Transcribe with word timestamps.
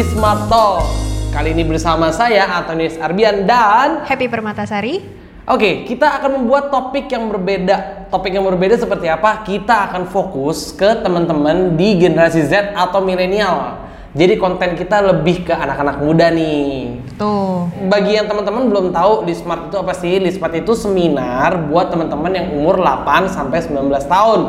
Talk. 0.00 0.88
Kali 1.28 1.52
ini 1.52 1.60
bersama 1.60 2.08
saya 2.08 2.48
Antonius 2.56 2.96
Arbian 2.96 3.44
dan 3.44 4.00
Happy 4.08 4.32
Permatasari. 4.32 5.04
Oke, 5.44 5.84
kita 5.84 6.16
akan 6.16 6.40
membuat 6.40 6.72
topik 6.72 7.12
yang 7.12 7.28
berbeda. 7.28 8.08
Topik 8.08 8.32
yang 8.32 8.48
berbeda 8.48 8.80
seperti 8.80 9.12
apa? 9.12 9.44
Kita 9.44 9.92
akan 9.92 10.08
fokus 10.08 10.72
ke 10.72 11.04
teman-teman 11.04 11.76
di 11.76 12.00
generasi 12.00 12.48
Z 12.48 12.72
atau 12.72 13.04
milenial. 13.04 13.76
Jadi 14.16 14.40
konten 14.40 14.72
kita 14.72 15.04
lebih 15.04 15.44
ke 15.44 15.52
anak-anak 15.52 16.00
muda 16.00 16.32
nih. 16.32 16.96
Tuh. 17.20 17.68
Bagi 17.92 18.16
yang 18.16 18.24
teman-teman 18.24 18.72
belum 18.72 18.86
tahu 18.96 19.28
Lismart 19.28 19.68
itu 19.68 19.76
apa 19.84 19.92
sih? 19.92 20.16
Lismart 20.16 20.56
itu 20.56 20.72
seminar 20.72 21.68
buat 21.68 21.92
teman-teman 21.92 22.32
yang 22.32 22.56
umur 22.56 22.80
8 22.80 23.28
sampai 23.28 23.60
19 23.60 23.84
tahun. 24.08 24.40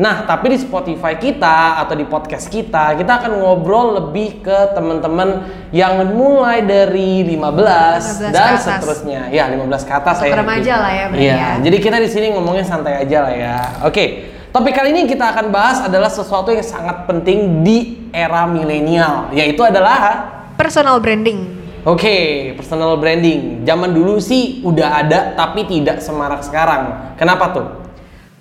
Nah, 0.00 0.24
tapi 0.24 0.56
di 0.56 0.56
Spotify 0.56 1.12
kita 1.20 1.76
atau 1.84 1.92
di 1.92 2.08
podcast 2.08 2.48
kita, 2.48 2.96
kita 2.96 3.20
akan 3.20 3.36
ngobrol 3.36 4.00
lebih 4.00 4.40
ke 4.40 4.72
teman-teman 4.72 5.44
yang 5.76 6.00
mulai 6.16 6.64
dari 6.64 7.20
15, 7.20 8.32
15 8.32 8.32
dan 8.32 8.56
seterusnya. 8.56 9.28
Ya, 9.28 9.44
15 9.52 9.84
ke 9.84 9.92
atas 9.92 10.24
saya. 10.24 10.40
remaja 10.40 10.80
lah 10.80 10.92
ya 10.96 11.04
berarti 11.12 11.28
Iya, 11.28 11.36
ya. 11.36 11.50
jadi 11.68 11.76
kita 11.84 11.96
di 12.00 12.08
sini 12.08 12.32
ngomongnya 12.32 12.64
santai 12.64 12.96
aja 12.96 13.28
lah 13.28 13.34
ya. 13.36 13.56
Oke. 13.84 14.32
Topik 14.50 14.72
kali 14.72 14.96
ini 14.96 15.04
kita 15.04 15.36
akan 15.36 15.52
bahas 15.52 15.84
adalah 15.84 16.08
sesuatu 16.08 16.48
yang 16.48 16.64
sangat 16.64 17.04
penting 17.04 17.60
di 17.60 18.08
era 18.10 18.48
milenial, 18.48 19.28
yaitu 19.36 19.60
adalah 19.60 20.32
Personal 20.56 20.96
branding. 20.96 21.44
Oke, 21.84 22.52
personal 22.56 22.96
branding. 22.96 23.64
Zaman 23.68 23.92
dulu 23.92 24.16
sih 24.20 24.60
udah 24.64 25.00
ada 25.00 25.32
tapi 25.36 25.64
tidak 25.68 26.00
semarak 26.04 26.44
sekarang. 26.44 27.16
Kenapa 27.16 27.52
tuh? 27.52 27.79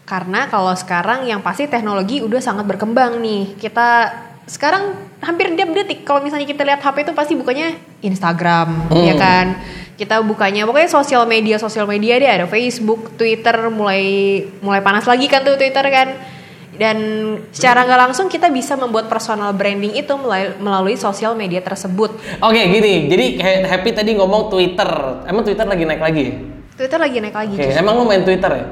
Karena 0.10 0.50
kalau 0.50 0.74
sekarang 0.74 1.30
yang 1.30 1.46
pasti 1.46 1.70
teknologi 1.70 2.26
udah 2.26 2.42
sangat 2.42 2.66
berkembang 2.66 3.22
nih. 3.22 3.54
Kita 3.62 4.10
sekarang 4.50 4.98
hampir 5.22 5.54
tiap 5.54 5.70
detik 5.70 6.02
kalau 6.02 6.26
misalnya 6.26 6.50
kita 6.50 6.66
lihat 6.66 6.82
HP 6.82 7.06
itu 7.06 7.14
pasti 7.14 7.38
bukanya 7.38 7.78
Instagram, 8.02 8.90
Hmm. 8.90 9.06
ya 9.06 9.14
kan? 9.14 9.46
Kita 9.94 10.18
bukanya 10.26 10.66
pokoknya 10.66 10.90
sosial 10.90 11.30
media 11.30 11.62
sosial 11.62 11.86
media 11.86 12.18
deh 12.18 12.26
ada 12.26 12.50
Facebook, 12.50 13.14
Twitter 13.14 13.70
mulai 13.70 14.02
mulai 14.66 14.82
panas 14.82 15.06
lagi 15.06 15.30
kan 15.30 15.46
tuh 15.46 15.62
Twitter 15.62 15.86
kan. 15.86 16.10
Dan 16.74 16.98
secara 17.52 17.84
nggak 17.84 18.10
langsung 18.10 18.32
kita 18.32 18.48
bisa 18.48 18.80
membuat 18.80 19.12
personal 19.12 19.52
branding 19.52 19.94
itu 19.94 20.16
melalui, 20.16 20.56
melalui 20.58 20.96
sosial 20.96 21.36
media 21.36 21.60
tersebut. 21.60 22.16
Oke, 22.40 22.62
gini. 22.66 23.12
Jadi 23.12 23.26
Happy 23.68 23.92
tadi 23.92 24.16
ngomong 24.16 24.48
Twitter. 24.48 24.88
Emang 25.28 25.44
Twitter 25.44 25.68
lagi 25.68 25.84
naik 25.84 26.00
lagi? 26.02 26.24
ya? 26.24 26.34
Twitter 26.80 26.98
lagi 26.98 27.18
naik 27.20 27.36
lagi. 27.36 27.54
Justru. 27.60 27.76
emang 27.76 28.00
lu 28.00 28.08
main 28.08 28.24
Twitter 28.24 28.48
ya? 28.56 28.66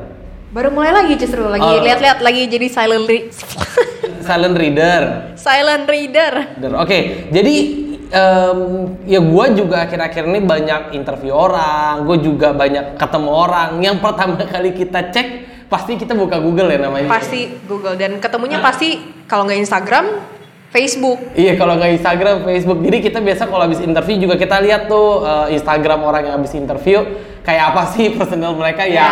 Baru 0.57 0.73
mulai 0.73 0.89
lagi 0.89 1.13
justru 1.13 1.45
lagi 1.45 1.61
Oh. 1.61 1.85
lihat-lihat 1.85 2.17
lagi 2.17 2.49
jadi 2.49 2.65
silent 2.65 3.05
re- 3.05 3.29
Silent 4.27 4.57
reader. 4.57 5.01
silent 5.37 5.85
reader. 5.85 6.33
Oke, 6.75 7.29
jadi 7.29 7.55
em, 8.09 8.59
ya 9.05 9.21
gue 9.21 9.45
juga 9.53 9.85
akhir-akhir 9.85 10.25
ini 10.25 10.41
banyak 10.41 10.81
interview 10.91 11.31
orang, 11.31 12.01
gue 12.03 12.17
juga 12.25 12.51
banyak 12.51 12.97
ketemu 12.97 13.29
orang. 13.29 13.69
Yang 13.79 13.97
pertama 14.01 14.33
kali 14.41 14.73
kita 14.73 15.13
cek, 15.13 15.27
pasti 15.69 15.93
kita 15.93 16.11
buka 16.11 16.41
Google 16.41 16.73
ya 16.73 16.79
namanya. 16.81 17.05
Pasti 17.05 17.53
Google 17.63 17.93
dan 17.93 18.17
ketemunya 18.17 18.57
pasti 18.57 18.97
kalau 19.29 19.45
nggak 19.45 19.61
Instagram, 19.61 20.05
Facebook. 20.67 21.21
Iya 21.31 21.53
kalau 21.53 21.77
nggak 21.77 21.91
Instagram, 21.95 22.35
Facebook. 22.43 22.79
Jadi 22.81 22.97
kita 22.99 23.19
biasa 23.21 23.45
kalau 23.45 23.63
habis 23.63 23.79
interview 23.79 24.17
juga 24.19 24.35
kita 24.35 24.57
lihat 24.59 24.89
tuh 24.89 25.21
eh, 25.21 25.55
Instagram 25.55 26.01
orang 26.01 26.21
yang 26.25 26.35
habis 26.35 26.51
interview 26.51 27.05
kayak 27.47 27.63
apa 27.71 27.83
sih 27.95 28.11
personal 28.19 28.51
mereka 28.59 28.83
ya. 28.83 28.99
Ya. 28.99 29.11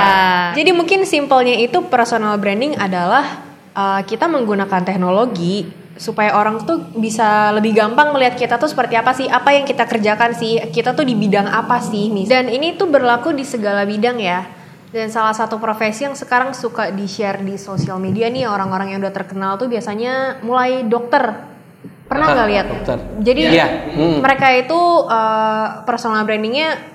Jadi 0.60 0.76
mungkin 0.76 1.08
simpelnya 1.08 1.56
itu 1.56 1.80
personal 1.88 2.36
branding 2.36 2.76
adalah 2.76 3.40
uh, 3.72 4.04
kita 4.04 4.28
menggunakan 4.28 4.84
teknologi 4.84 5.72
supaya 5.96 6.36
orang 6.36 6.60
tuh 6.68 6.92
bisa 7.00 7.56
lebih 7.56 7.72
gampang 7.72 8.12
melihat 8.12 8.36
kita 8.36 8.60
tuh 8.60 8.68
seperti 8.68 9.00
apa 9.00 9.16
sih, 9.16 9.32
apa 9.32 9.56
yang 9.56 9.64
kita 9.64 9.88
kerjakan 9.88 10.36
sih, 10.36 10.60
kita 10.68 10.92
tuh 10.92 11.08
di 11.08 11.16
bidang 11.16 11.48
apa 11.48 11.80
sih, 11.80 12.12
mis. 12.12 12.28
Dan 12.28 12.52
ini 12.52 12.76
tuh 12.76 12.92
berlaku 12.92 13.32
di 13.32 13.48
segala 13.48 13.88
bidang 13.88 14.20
ya. 14.20 14.44
Dan 14.92 15.08
salah 15.08 15.32
satu 15.32 15.56
profesi 15.56 16.04
yang 16.04 16.16
sekarang 16.16 16.52
suka 16.52 16.92
di-share 16.92 17.40
di 17.44 17.56
sosial 17.56 18.00
media 18.00 18.28
nih 18.28 18.48
orang-orang 18.48 18.96
yang 18.96 19.00
udah 19.04 19.16
terkenal 19.16 19.56
tuh 19.56 19.72
biasanya 19.72 20.44
mulai 20.44 20.84
dokter. 20.84 21.56
Pernah 22.12 22.28
nggak 22.32 22.48
lihat? 22.52 22.66
Dokter. 22.68 22.98
Jadi 23.24 23.42
Iya. 23.56 23.68
Hmm. 23.96 24.20
mereka 24.20 24.52
itu 24.52 24.80
uh, 25.08 25.84
personal 25.88 26.24
brandingnya 26.28 26.95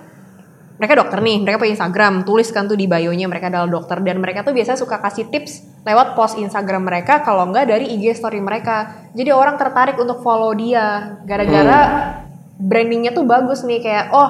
mereka 0.81 0.97
dokter 0.97 1.21
nih, 1.21 1.37
mereka 1.45 1.61
punya 1.61 1.77
Instagram, 1.77 2.25
tuliskan 2.25 2.65
tuh 2.65 2.73
di 2.73 2.89
bio-nya 2.89 3.29
mereka 3.29 3.53
adalah 3.53 3.69
dokter 3.69 4.01
dan 4.01 4.17
mereka 4.17 4.41
tuh 4.41 4.57
biasa 4.57 4.81
suka 4.81 4.97
kasih 4.97 5.29
tips 5.29 5.85
lewat 5.85 6.17
post 6.17 6.41
Instagram 6.41 6.89
mereka 6.89 7.21
kalau 7.21 7.45
enggak 7.53 7.69
dari 7.69 7.93
IG 8.01 8.17
story 8.17 8.41
mereka. 8.41 9.13
Jadi 9.13 9.29
orang 9.29 9.61
tertarik 9.61 10.01
untuk 10.01 10.25
follow 10.25 10.57
dia 10.57 11.21
gara-gara 11.29 11.81
brandingnya 12.57 13.13
tuh 13.13 13.29
bagus 13.29 13.61
nih 13.61 13.85
kayak 13.85 14.09
oh 14.09 14.29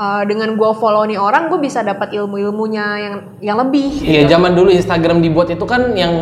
uh, 0.00 0.22
dengan 0.24 0.56
gua 0.56 0.72
follow 0.72 1.04
nih 1.04 1.20
orang 1.20 1.52
gue 1.52 1.60
bisa 1.60 1.84
dapat 1.84 2.16
ilmu-ilmunya 2.16 2.86
yang 2.96 3.14
yang 3.44 3.56
lebih. 3.60 3.92
Iya 4.00 4.32
zaman 4.32 4.56
dulu 4.56 4.72
Instagram 4.72 5.20
dibuat 5.20 5.52
itu 5.52 5.64
kan 5.68 5.92
yang 5.92 6.12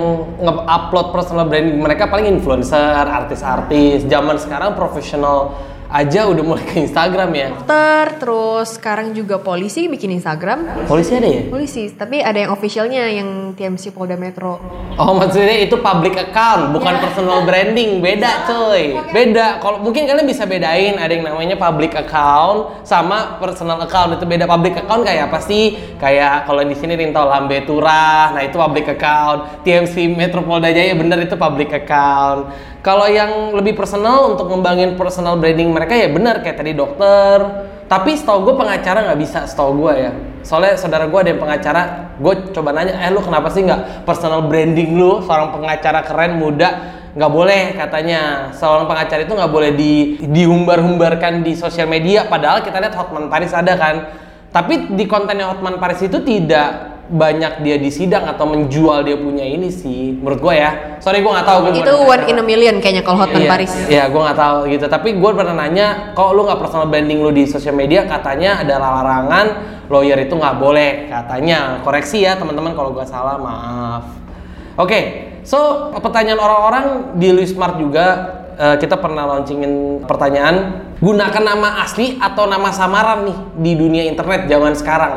nge-upload 0.42 1.14
personal 1.14 1.46
branding 1.46 1.78
mereka 1.78 2.10
paling 2.10 2.26
influencer, 2.26 3.06
artis-artis. 3.06 4.02
Zaman 4.10 4.34
sekarang 4.34 4.74
profesional 4.74 5.54
aja 5.90 6.30
udah 6.30 6.42
mulai 6.46 6.62
ke 6.62 6.86
Instagram 6.86 7.30
ya. 7.34 7.48
Dokter, 7.50 8.04
terus 8.22 8.78
sekarang 8.78 9.10
juga 9.10 9.42
polisi 9.42 9.90
bikin 9.90 10.14
Instagram. 10.14 10.86
Polisi 10.86 11.18
ada 11.18 11.26
ya? 11.26 11.42
Polisi, 11.50 11.90
tapi 11.90 12.22
ada 12.22 12.38
yang 12.38 12.54
officialnya 12.54 13.10
yang 13.10 13.58
TMC 13.58 13.90
Polda 13.90 14.14
Metro. 14.14 14.62
Oh 14.94 15.18
maksudnya 15.18 15.58
itu 15.58 15.74
public 15.82 16.14
account, 16.14 16.70
bukan 16.70 16.94
personal 17.02 17.42
branding, 17.42 17.98
beda 17.98 18.46
coy. 18.46 19.02
Beda. 19.10 19.58
Kalau 19.58 19.82
mungkin 19.82 20.06
kalian 20.06 20.30
bisa 20.30 20.46
bedain, 20.46 20.94
ada 20.94 21.10
yang 21.10 21.26
namanya 21.26 21.58
public 21.58 21.98
account 21.98 22.86
sama 22.86 23.42
personal 23.42 23.82
account 23.82 24.14
itu 24.14 24.24
beda. 24.24 24.46
Public 24.46 24.86
account 24.86 25.02
kayak 25.02 25.26
apa 25.26 25.42
sih? 25.42 25.74
Kayak 25.98 26.46
kalau 26.46 26.62
di 26.62 26.78
sini 26.78 26.94
Rinto 26.94 27.26
Lambe 27.26 27.66
Turah, 27.66 28.30
nah 28.30 28.46
itu 28.46 28.54
public 28.54 28.94
account. 28.94 29.66
TMC 29.66 30.14
Metro 30.14 30.46
Polda 30.46 30.70
Jaya 30.70 30.94
bener 30.94 31.26
itu 31.26 31.34
public 31.34 31.74
account. 31.74 32.70
Kalau 32.80 33.04
yang 33.04 33.52
lebih 33.52 33.76
personal 33.76 34.32
untuk 34.32 34.48
ngembangin 34.48 34.96
personal 34.96 35.36
branding 35.36 35.68
mereka 35.80 35.96
ya 35.96 36.12
bener 36.12 36.44
kayak 36.44 36.60
tadi 36.60 36.76
dokter. 36.76 37.38
Tapi 37.88 38.14
setahu 38.14 38.46
gue 38.46 38.54
pengacara 38.54 39.02
nggak 39.08 39.18
bisa, 39.18 39.48
setahu 39.48 39.88
gue 39.88 39.92
ya. 39.96 40.12
Soalnya 40.44 40.76
saudara 40.78 41.08
gue 41.08 41.18
ada 41.18 41.30
yang 41.32 41.42
pengacara, 41.42 41.82
gue 42.20 42.34
coba 42.52 42.70
nanya, 42.70 43.00
eh 43.00 43.10
lu 43.10 43.18
kenapa 43.24 43.48
sih 43.50 43.64
nggak 43.64 44.06
personal 44.06 44.46
branding 44.46 44.94
lu 44.94 45.24
seorang 45.24 45.50
pengacara 45.50 46.04
keren 46.04 46.38
muda 46.38 47.00
nggak 47.10 47.32
boleh 47.32 47.74
katanya 47.74 48.54
seorang 48.54 48.86
pengacara 48.86 49.26
itu 49.26 49.34
nggak 49.34 49.50
boleh 49.50 49.74
di 49.74 50.14
diumbar-humbarkan 50.22 51.42
di 51.42 51.58
sosial 51.58 51.90
media 51.90 52.30
padahal 52.30 52.62
kita 52.62 52.78
lihat 52.78 52.94
Hotman 52.94 53.26
Paris 53.26 53.50
ada 53.50 53.74
kan 53.74 54.14
tapi 54.54 54.94
di 54.94 55.10
kontennya 55.10 55.50
Hotman 55.50 55.82
Paris 55.82 56.06
itu 56.06 56.22
tidak 56.22 56.99
banyak 57.10 57.66
dia 57.66 57.76
di 57.76 57.90
sidang 57.90 58.30
atau 58.30 58.46
menjual 58.46 59.02
dia 59.02 59.18
punya 59.18 59.42
ini 59.42 59.66
sih 59.68 60.14
menurut 60.14 60.38
gue 60.38 60.54
ya 60.54 61.00
sorry 61.02 61.20
gue 61.20 61.32
nggak 61.32 61.48
tahu 61.48 61.58
gue 61.66 61.72
Itu 61.82 61.94
one 62.06 62.24
in 62.30 62.38
a 62.38 62.44
million 62.44 62.76
kayaknya 62.78 63.02
kalau 63.02 63.24
Hotman 63.24 63.42
iya, 63.42 63.50
Paris. 63.50 63.72
Iya, 63.88 64.04
gue 64.12 64.20
nggak 64.20 64.38
tahu 64.38 64.58
gitu. 64.70 64.86
Tapi 64.86 65.08
gue 65.16 65.30
pernah 65.32 65.54
nanya, 65.56 66.12
kok 66.12 66.30
lu 66.36 66.46
nggak 66.46 66.60
personal 66.60 66.86
branding 66.86 67.20
lu 67.24 67.30
di 67.32 67.44
sosial 67.48 67.74
media? 67.74 68.04
Katanya 68.04 68.60
ada 68.60 68.76
larangan 68.78 69.46
lawyer 69.88 70.18
itu 70.20 70.34
nggak 70.36 70.56
boleh. 70.60 71.08
Katanya, 71.10 71.82
koreksi 71.82 72.22
ya 72.22 72.36
teman-teman 72.36 72.76
kalau 72.76 72.92
gue 72.94 73.06
salah, 73.08 73.36
maaf. 73.40 74.04
Oke, 74.78 75.00
so 75.42 75.90
pertanyaan 75.98 76.40
orang-orang 76.40 76.86
di 77.18 77.28
Luismart 77.34 77.76
juga 77.76 78.06
eh, 78.56 78.76
kita 78.80 78.96
pernah 78.96 79.28
launchingin 79.28 80.04
pertanyaan 80.06 80.86
gunakan 81.00 81.42
nama 81.42 81.84
asli 81.84 82.16
atau 82.16 82.48
nama 82.48 82.70
samaran 82.72 83.28
nih 83.28 83.38
di 83.60 83.72
dunia 83.76 84.04
internet 84.08 84.46
zaman 84.48 84.72
sekarang. 84.76 85.14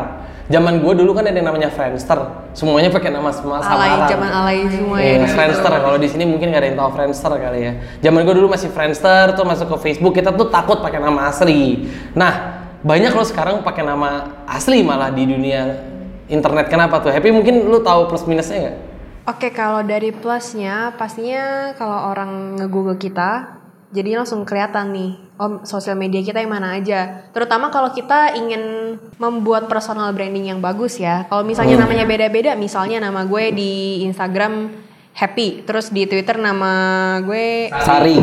Zaman 0.52 0.84
gue 0.84 0.94
dulu 1.00 1.16
kan 1.16 1.24
ada 1.24 1.40
yang 1.40 1.48
namanya 1.48 1.72
Friendster, 1.72 2.20
semuanya 2.52 2.92
pakai 2.92 3.16
nama 3.16 3.32
sama 3.32 3.64
Alay, 3.64 3.96
samaran. 3.96 4.08
zaman 4.12 4.30
alay 4.30 4.58
semua 4.68 4.98
ya. 5.00 5.24
Iya, 5.24 5.28
Friendster. 5.32 5.72
Kalau 5.72 5.96
di 5.96 6.08
sini 6.12 6.24
mungkin 6.28 6.52
nggak 6.52 6.60
ada 6.60 6.68
yang 6.68 6.80
tahu 6.84 6.90
Friendster 7.00 7.32
kali 7.32 7.60
ya. 7.64 7.72
Zaman 8.04 8.20
gue 8.28 8.36
dulu 8.36 8.48
masih 8.52 8.68
Friendster, 8.76 9.40
tuh 9.40 9.48
masuk 9.48 9.72
ke 9.72 9.78
Facebook 9.88 10.14
kita 10.20 10.36
tuh 10.36 10.52
takut 10.52 10.84
pakai 10.84 11.00
nama 11.00 11.32
asli. 11.32 11.88
Nah, 12.12 12.60
banyak 12.84 13.16
lo 13.16 13.24
sekarang 13.24 13.64
pakai 13.64 13.88
nama 13.88 14.44
asli 14.44 14.84
malah 14.84 15.16
di 15.16 15.24
dunia 15.24 15.80
internet. 16.28 16.68
Kenapa 16.68 17.00
tuh? 17.00 17.16
Happy 17.16 17.32
mungkin 17.32 17.64
lu 17.64 17.80
tahu 17.80 18.12
plus 18.12 18.28
minusnya 18.28 18.68
nggak? 18.68 18.78
Oke, 19.24 19.48
kalau 19.56 19.80
dari 19.88 20.12
plusnya 20.12 20.92
pastinya 21.00 21.72
kalau 21.80 22.12
orang 22.12 22.60
nge-google 22.60 23.00
kita 23.00 23.64
jadi 23.96 24.20
langsung 24.20 24.44
kelihatan 24.44 24.92
nih 24.92 25.12
oh 25.44 25.60
sosial 25.62 25.94
media 25.94 26.24
kita 26.24 26.40
yang 26.40 26.48
mana 26.50 26.80
aja. 26.80 27.28
Terutama 27.30 27.68
kalau 27.68 27.92
kita 27.92 28.32
ingin 28.34 28.96
membuat 29.20 29.68
personal 29.68 30.08
branding 30.10 30.48
yang 30.48 30.64
bagus 30.64 30.96
ya. 30.96 31.28
Kalau 31.28 31.44
misalnya 31.44 31.76
Hmm. 31.76 31.84
namanya 31.84 32.08
beda-beda, 32.08 32.56
misalnya 32.56 33.04
nama 33.04 33.28
gue 33.28 33.52
di 33.52 33.74
Instagram 34.04 34.72
Happy, 35.14 35.62
terus 35.62 35.92
di 35.92 36.08
Twitter 36.08 36.40
nama 36.40 36.72
gue 37.22 37.68
Sari. 37.84 38.18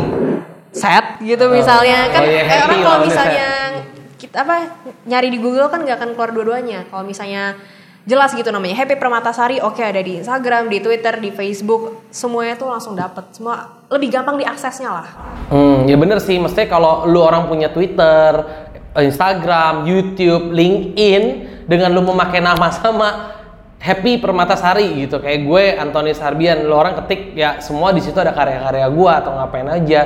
set 0.71 1.19
gitu 1.19 1.51
misalnya 1.51 2.07
kan 2.09 2.23
Oh 2.23 2.27
iya, 2.27 2.43
eh, 2.43 2.59
orang 2.63 2.79
kalau 2.81 2.99
misalnya 3.03 3.47
kita 4.15 4.37
apa 4.41 4.55
nyari 5.03 5.27
di 5.27 5.35
Google 5.35 5.67
kan 5.67 5.83
nggak 5.83 5.99
akan 5.99 6.09
keluar 6.15 6.31
dua-duanya 6.31 6.87
kalau 6.87 7.03
misalnya 7.03 7.59
jelas 8.11 8.35
gitu 8.35 8.51
namanya. 8.51 8.75
Happy 8.83 8.99
Permatasari 8.99 9.63
oke 9.63 9.79
ada 9.79 10.03
di 10.03 10.19
Instagram 10.19 10.67
di 10.67 10.83
Twitter 10.83 11.15
di 11.23 11.31
Facebook. 11.31 12.11
Semuanya 12.11 12.59
tuh 12.59 12.67
langsung 12.67 12.91
dapet. 12.91 13.23
Semua 13.31 13.79
lebih 13.87 14.11
gampang 14.11 14.35
diaksesnya 14.35 14.91
lah. 14.91 15.07
Hmm, 15.47 15.87
ya 15.87 15.95
bener 15.95 16.19
sih. 16.19 16.35
Mestinya 16.35 16.67
kalau 16.67 17.07
lu 17.07 17.23
orang 17.23 17.47
punya 17.47 17.71
Twitter, 17.71 18.43
Instagram, 18.99 19.87
YouTube, 19.87 20.51
LinkedIn, 20.51 21.23
dengan 21.71 21.95
lu 21.95 22.03
memakai 22.03 22.43
nama 22.43 22.67
sama 22.75 23.39
Happy 23.81 24.21
Permatasari 24.21 24.93
gitu. 25.01 25.17
Kayak 25.17 25.39
gue 25.41 25.63
Antoni 25.73 26.13
Sarbian, 26.13 26.69
lu 26.69 26.77
orang 26.77 27.01
ketik 27.01 27.33
ya 27.33 27.57
semua 27.65 27.89
di 27.89 27.97
situ 27.97 28.13
ada 28.21 28.29
karya-karya 28.29 28.85
gue 28.93 29.11
atau 29.11 29.31
ngapain 29.33 29.65
aja. 29.73 30.01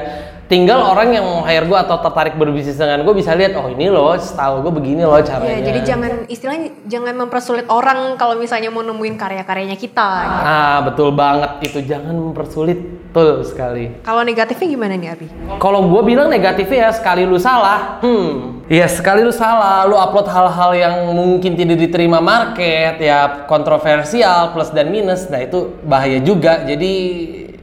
Tinggal 0.45 0.77
orang 0.77 1.09
yang 1.09 1.25
mau 1.25 1.41
hire 1.41 1.65
gue 1.65 1.73
atau 1.73 1.97
tertarik 2.05 2.37
berbisnis 2.37 2.77
dengan 2.77 3.01
gue 3.01 3.13
bisa 3.17 3.33
lihat 3.33 3.57
oh 3.57 3.65
ini 3.65 3.89
loh 3.89 4.13
style 4.21 4.61
gue 4.61 4.69
begini 4.77 5.01
loh 5.01 5.17
caranya. 5.17 5.57
ya 5.57 5.73
jadi 5.73 5.79
jangan 5.81 6.11
istilahnya 6.29 6.69
jangan 6.85 7.13
mempersulit 7.17 7.65
orang 7.65 8.13
kalau 8.13 8.37
misalnya 8.37 8.69
mau 8.69 8.85
nemuin 8.85 9.17
karya-karyanya 9.17 9.73
kita 9.73 10.05
gitu. 10.05 10.41
Ah 10.45 10.85
betul 10.85 11.17
banget 11.17 11.65
itu 11.65 11.81
jangan 11.89 12.13
mempersulit 12.13 12.77
betul 13.09 13.41
sekali. 13.41 14.05
kalau 14.05 14.21
negatifnya 14.21 14.67
gimana 14.69 14.93
nih 14.93 15.09
Abi? 15.17 15.27
Kalau 15.57 15.81
gue 15.89 16.01
bilang 16.05 16.29
negatifnya 16.29 16.77
ya 16.77 16.89
sekali 16.93 17.25
lu 17.25 17.41
salah, 17.41 17.97
hmm, 18.05 18.64
ya 18.65 18.85
sekali 18.89 19.21
lu 19.21 19.33
salah, 19.33 19.85
lu 19.85 19.97
upload 19.97 20.27
hal-hal 20.29 20.71
yang 20.73 20.95
mungkin 21.13 21.53
tidak 21.53 21.77
diterima 21.77 22.17
market, 22.21 23.01
ya 23.01 23.45
kontroversial 23.45 24.53
plus 24.53 24.73
dan 24.73 24.89
minus, 24.89 25.29
nah 25.29 25.41
itu 25.41 25.77
bahaya 25.85 26.17
juga. 26.21 26.65
Jadi 26.65 26.93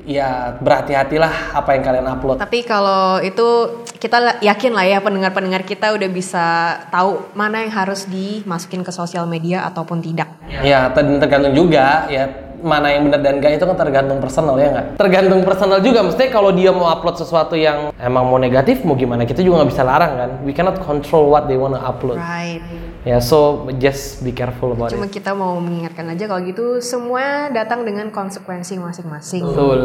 ya 0.03 0.59
berhati-hatilah 0.59 1.55
apa 1.55 1.79
yang 1.79 1.83
kalian 1.87 2.07
upload. 2.11 2.37
Tapi 2.43 2.67
kalau 2.67 3.23
itu 3.23 3.83
kita 4.03 4.43
yakin 4.43 4.75
lah 4.75 4.87
ya 4.87 4.99
pendengar-pendengar 4.99 5.63
kita 5.63 5.95
udah 5.95 6.11
bisa 6.11 6.47
tahu 6.91 7.31
mana 7.39 7.63
yang 7.63 7.71
harus 7.71 8.11
dimasukin 8.11 8.83
ke 8.83 8.91
sosial 8.91 9.31
media 9.31 9.63
ataupun 9.71 10.03
tidak. 10.03 10.27
Ya 10.63 10.91
ter- 10.91 11.23
tergantung 11.23 11.55
juga 11.55 12.11
ya 12.11 12.27
mana 12.63 12.95
yang 12.95 13.11
benar 13.11 13.21
dan 13.21 13.43
enggak 13.43 13.59
itu 13.59 13.65
kan 13.67 13.77
tergantung 13.77 14.19
personal 14.23 14.55
ya 14.57 14.71
nggak? 14.71 14.87
Tergantung 14.97 15.43
personal 15.43 15.79
juga, 15.83 16.01
mesti 16.07 16.31
kalau 16.31 16.55
dia 16.55 16.71
mau 16.71 16.89
upload 16.89 17.19
sesuatu 17.19 17.59
yang 17.59 17.91
emang 17.99 18.25
mau 18.25 18.39
negatif 18.39 18.87
mau 18.87 18.95
gimana 18.95 19.27
kita 19.27 19.43
juga 19.43 19.63
nggak 19.63 19.71
bisa 19.75 19.83
larang 19.83 20.13
kan. 20.17 20.31
We 20.47 20.55
cannot 20.55 20.79
control 20.81 21.29
what 21.29 21.51
they 21.51 21.59
wanna 21.59 21.83
upload. 21.83 22.23
Right. 22.23 22.63
Ya 23.03 23.19
so 23.19 23.67
just 23.83 24.23
be 24.23 24.31
careful 24.31 24.71
about 24.71 24.95
Cuma 24.95 25.11
it. 25.11 25.15
kita 25.19 25.35
mau 25.35 25.59
mengingatkan 25.59 26.07
aja 26.15 26.31
kalau 26.31 26.39
gitu 26.47 26.79
semua 26.79 27.51
datang 27.51 27.83
dengan 27.83 28.15
konsekuensi 28.15 28.79
masing-masing. 28.79 29.43
Betul. 29.43 29.81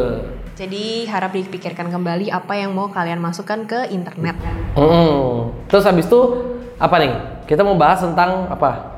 Jadi 0.53 1.09
harap 1.09 1.33
dipikirkan 1.33 1.89
kembali 1.89 2.29
apa 2.29 2.53
yang 2.53 2.77
mau 2.77 2.93
kalian 2.93 3.17
masukkan 3.17 3.65
ke 3.65 3.89
internet. 3.89 4.37
Mm-mm. 4.77 5.49
Terus 5.65 5.85
habis 5.89 6.05
itu 6.05 6.21
apa 6.77 6.95
nih? 7.01 7.13
Kita 7.49 7.65
mau 7.65 7.73
bahas 7.73 8.05
tentang 8.05 8.53
apa? 8.53 8.96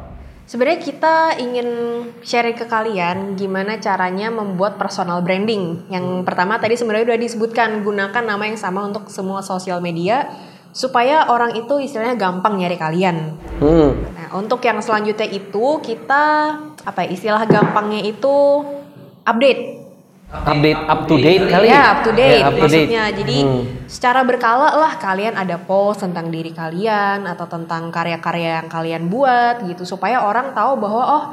Sebenarnya 0.49 0.81
kita 0.81 1.37
ingin 1.37 1.69
sharing 2.25 2.57
ke 2.57 2.65
kalian 2.65 3.37
gimana 3.37 3.77
caranya 3.77 4.33
membuat 4.33 4.81
personal 4.81 5.21
branding. 5.21 5.85
Yang 5.93 6.25
pertama 6.25 6.57
tadi 6.57 6.73
sebenarnya 6.73 7.13
udah 7.13 7.21
disebutkan 7.21 7.85
gunakan 7.85 8.23
nama 8.25 8.49
yang 8.49 8.57
sama 8.57 8.81
untuk 8.81 9.13
semua 9.13 9.45
sosial 9.45 9.77
media 9.77 10.25
supaya 10.73 11.29
orang 11.29 11.53
itu 11.53 11.77
istilahnya 11.77 12.17
gampang 12.17 12.57
nyari 12.57 12.81
kalian. 12.81 13.37
Hmm. 13.61 13.93
Nah, 14.09 14.41
untuk 14.41 14.57
yang 14.65 14.81
selanjutnya 14.81 15.29
itu 15.29 15.85
kita 15.85 16.23
apa 16.81 16.99
ya, 17.05 17.13
istilah 17.13 17.45
gampangnya 17.45 18.09
itu 18.09 18.65
update. 19.29 19.88
Update 20.29 20.81
up 20.85 21.09
to 21.09 21.17
date 21.17 21.49
kali? 21.49 21.65
Ya, 21.65 21.97
up 21.97 22.05
to 22.05 22.13
date 22.13 22.37
Ya, 22.37 22.45
up 22.45 22.53
to 22.53 22.69
date. 22.69 22.85
maksudnya. 22.85 23.03
Jadi 23.09 23.37
Hmm. 23.41 23.61
secara 23.89 24.21
berkala 24.21 24.77
lah 24.77 24.93
kalian 25.01 25.33
ada 25.33 25.57
post 25.57 26.05
tentang 26.05 26.29
diri 26.29 26.53
kalian 26.53 27.25
atau 27.25 27.49
tentang 27.49 27.89
karya-karya 27.89 28.61
yang 28.61 28.69
kalian 28.69 29.09
buat 29.09 29.65
gitu 29.65 29.89
supaya 29.89 30.21
orang 30.21 30.53
tahu 30.53 30.77
bahwa 30.77 31.03
oh 31.03 31.23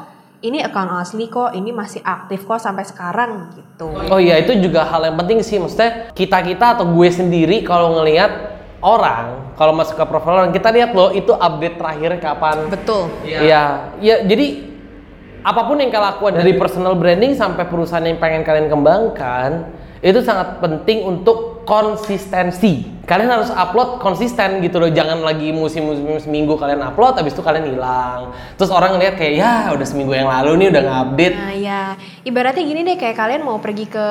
ini 0.41 0.65
account 0.65 0.97
asli 0.97 1.29
kok, 1.29 1.53
ini 1.53 1.77
masih 1.77 2.01
aktif 2.01 2.49
kok 2.49 2.57
sampai 2.57 2.89
sekarang 2.89 3.53
gitu. 3.53 3.93
Oh 4.09 4.17
iya 4.17 4.41
itu 4.41 4.57
juga 4.57 4.89
hal 4.89 5.05
yang 5.05 5.17
penting 5.21 5.45
sih 5.45 5.61
maksudnya 5.61 6.13
kita 6.17 6.41
kita 6.41 6.81
atau 6.81 6.89
gue 6.89 7.09
sendiri 7.13 7.61
kalau 7.69 8.01
ngelihat 8.01 8.33
orang 8.81 9.53
kalau 9.57 9.77
masuk 9.77 9.97
ke 9.97 10.05
profil 10.05 10.37
orang 10.37 10.53
kita 10.53 10.73
lihat 10.73 10.97
loh 10.97 11.13
itu 11.13 11.37
update 11.37 11.77
terakhir 11.77 12.17
kapan. 12.17 12.57
Betul. 12.73 13.13
Iya, 13.25 13.93
ya 14.01 14.25
jadi 14.25 14.76
apa 15.47 15.63
pun 15.63 15.79
yang 15.79 15.95
kalian 15.95 16.11
lakukan 16.11 16.35
dari 16.43 16.59
personal 16.59 16.99
branding 16.99 17.39
sampai 17.39 17.71
perusahaan 17.71 18.03
yang 18.03 18.19
pengen 18.19 18.43
kalian 18.43 18.67
kembangkan 18.67 19.71
itu 20.03 20.19
sangat 20.21 20.59
penting 20.59 21.07
untuk 21.07 21.63
konsistensi. 21.63 22.99
Kalian 23.07 23.31
harus 23.31 23.55
upload 23.55 24.03
konsisten 24.03 24.59
gitu 24.59 24.83
loh, 24.83 24.91
jangan 24.91 25.23
lagi 25.23 25.55
musim-musim 25.55 26.19
seminggu 26.19 26.59
kalian 26.59 26.83
upload, 26.83 27.23
habis 27.23 27.31
itu 27.31 27.43
kalian 27.47 27.71
hilang. 27.71 28.35
Terus 28.59 28.75
orang 28.75 28.99
ngeliat 28.99 29.15
kayak 29.15 29.35
ya 29.39 29.53
udah 29.71 29.87
seminggu 29.87 30.19
yang 30.19 30.27
lalu 30.27 30.67
nih 30.67 30.69
udah 30.75 30.83
ngupdate. 30.83 31.37
Nah 31.39 31.55
ya 31.55 31.81
ibaratnya 32.27 32.63
gini 32.67 32.81
deh 32.83 32.99
kayak 32.99 33.15
kalian 33.15 33.47
mau 33.47 33.63
pergi 33.63 33.87
ke 33.87 34.07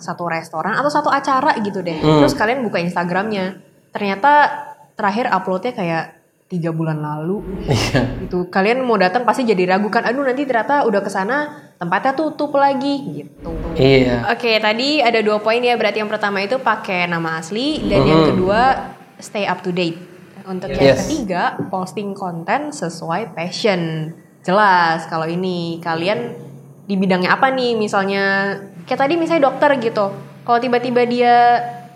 satu 0.00 0.28
restoran 0.28 0.76
atau 0.76 0.92
satu 0.92 1.08
acara 1.08 1.56
gitu 1.64 1.80
deh. 1.80 1.96
Hmm. 1.96 2.20
Terus 2.24 2.36
kalian 2.36 2.60
buka 2.60 2.76
Instagramnya, 2.80 3.60
ternyata 3.92 4.32
terakhir 5.00 5.32
uploadnya 5.32 5.72
kayak 5.72 6.19
tiga 6.50 6.74
bulan 6.74 6.98
lalu. 6.98 7.46
Iya. 7.70 8.26
Gitu. 8.26 8.50
Kalian 8.50 8.82
mau 8.82 8.98
datang 8.98 9.22
pasti 9.22 9.46
jadi 9.46 9.70
ragu 9.70 9.86
kan. 9.86 10.02
Aduh 10.02 10.26
nanti 10.26 10.42
ternyata 10.42 10.82
udah 10.82 10.98
ke 10.98 11.06
sana 11.06 11.70
tempatnya 11.78 12.18
tutup 12.18 12.50
lagi 12.58 13.22
gitu. 13.22 13.54
Iya. 13.78 14.34
Oke 14.34 14.58
tadi 14.58 14.98
ada 14.98 15.22
dua 15.22 15.38
poin 15.38 15.62
ya. 15.62 15.78
Berarti 15.78 16.02
yang 16.02 16.10
pertama 16.10 16.42
itu 16.42 16.58
pakai 16.58 17.06
nama 17.06 17.38
asli 17.38 17.86
dan 17.86 18.02
yang 18.02 18.26
Mhm. 18.26 18.28
kedua 18.34 18.60
stay 19.22 19.46
up 19.46 19.62
to 19.62 19.70
date. 19.70 19.96
Untuk 20.42 20.74
yang 20.74 20.98
Yes. 20.98 21.06
ketiga 21.06 21.54
posting 21.70 22.10
konten 22.18 22.74
sesuai 22.74 23.30
passion. 23.38 24.10
Jelas 24.42 25.06
kalau 25.06 25.30
ini 25.30 25.78
kalian 25.78 26.34
di 26.90 26.98
bidangnya 26.98 27.38
apa 27.38 27.54
nih 27.54 27.78
misalnya 27.78 28.56
kayak 28.82 29.06
tadi 29.06 29.14
misalnya 29.14 29.46
dokter 29.46 29.70
gitu. 29.78 30.10
Kalau 30.42 30.58
tiba-tiba 30.58 31.06
dia 31.06 31.34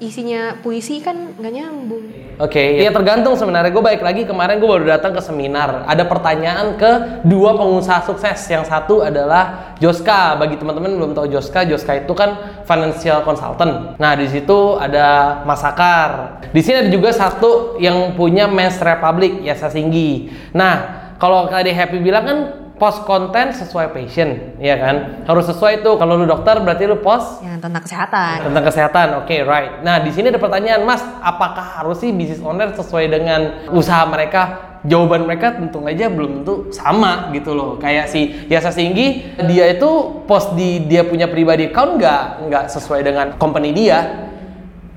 isinya 0.09 0.61
puisi 0.61 1.01
kan 1.01 1.37
nggak 1.37 1.53
nyambung. 1.53 2.05
Oke, 2.35 2.83
ya 2.83 2.91
tergantung 2.91 3.39
sebenarnya. 3.39 3.71
Gue 3.71 3.85
balik 3.85 4.03
lagi 4.03 4.27
kemarin 4.27 4.59
gue 4.59 4.67
baru 4.67 4.87
datang 4.99 5.15
ke 5.15 5.23
seminar. 5.23 5.87
Ada 5.87 6.03
pertanyaan 6.03 6.75
ke 6.75 7.23
dua 7.23 7.55
pengusaha 7.55 8.03
sukses. 8.03 8.43
Yang 8.51 8.69
satu 8.69 9.07
adalah 9.07 9.75
Joska. 9.79 10.35
Bagi 10.35 10.59
teman-teman 10.59 10.99
belum 10.99 11.13
tahu 11.15 11.31
Joska, 11.31 11.63
Joska 11.63 12.03
itu 12.03 12.11
kan 12.11 12.63
financial 12.67 13.23
consultant. 13.23 13.95
Nah 14.03 14.13
di 14.19 14.27
situ 14.27 14.75
ada 14.75 15.41
Mas 15.47 15.63
Sakar. 15.63 16.43
Di 16.51 16.59
sini 16.59 16.83
ada 16.83 16.91
juga 16.91 17.15
satu 17.15 17.79
yang 17.79 18.19
punya 18.19 18.51
Men's 18.51 18.83
Republic, 18.83 19.47
Yasa 19.47 19.71
Singgi. 19.71 20.35
Nah 20.59 21.07
kalau 21.23 21.47
tadi 21.47 21.71
Happy 21.71 22.03
bilang 22.03 22.25
kan 22.27 22.39
post 22.75 23.07
konten 23.07 23.55
sesuai 23.55 23.95
passion, 23.95 24.59
ya 24.59 24.75
kan? 24.79 25.25
Harus 25.31 25.47
sesuai 25.47 25.87
tuh. 25.87 25.95
Kalau 25.95 26.19
lu 26.19 26.27
dokter 26.27 26.59
berarti 26.59 26.85
lu 26.91 26.99
post 26.99 27.39
Yang 27.43 27.71
tentang 27.71 27.83
kesehatan. 27.87 28.37
tentang 28.51 28.65
kesehatan, 28.67 29.07
oke, 29.23 29.37
right. 29.47 29.81
Nah, 29.87 30.03
di 30.03 30.11
sini 30.11 30.35
ada 30.35 30.43
pertanyaan, 30.43 30.83
Mas, 30.83 31.03
apakah 31.23 31.83
harus 31.83 32.03
sih 32.03 32.11
bisnis 32.11 32.43
online 32.43 32.75
sesuai 32.75 33.05
dengan 33.07 33.41
usaha 33.71 34.03
mereka? 34.11 34.75
Jawaban 34.85 35.25
mereka 35.25 35.57
tentu 35.57 35.81
aja 35.89 36.13
belum 36.13 36.45
tentu 36.45 36.69
sama 36.69 37.33
gitu 37.33 37.57
loh. 37.57 37.81
Kayak 37.81 38.05
si 38.13 38.45
Yasa 38.53 38.69
Singgi, 38.69 39.33
dia 39.49 39.73
itu 39.73 40.21
post 40.29 40.53
di 40.53 40.85
dia 40.85 41.09
punya 41.09 41.25
pribadi 41.25 41.73
account 41.73 41.97
nggak 41.97 42.23
nggak 42.53 42.65
sesuai 42.69 43.01
dengan 43.01 43.27
company 43.41 43.73
dia. 43.73 44.29